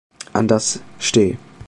An 0.33 0.47
das 0.47 0.79
Ste. 0.97 1.37